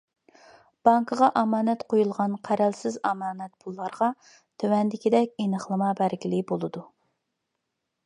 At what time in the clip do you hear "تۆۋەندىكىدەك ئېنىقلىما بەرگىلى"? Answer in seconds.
4.65-6.45